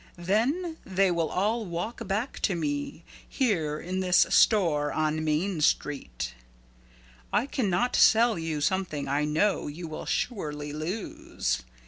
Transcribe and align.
Then 0.17 0.77
they 0.83 1.11
will 1.11 1.29
all 1.29 1.63
walk 1.63 2.07
back 2.07 2.39
to 2.39 2.55
me 2.55 3.03
here 3.29 3.79
in 3.79 3.99
this 3.99 4.25
store 4.31 4.91
on 4.91 5.23
main 5.23 5.61
street. 5.61 6.33
I 7.31 7.45
can 7.45 7.69
not 7.69 7.95
sell 7.95 8.39
you 8.39 8.61
something 8.61 9.07
I 9.07 9.25
know 9.25 9.67
you 9.67 9.87
will 9.87 10.07
surely 10.07 10.73
lose. 10.73 11.61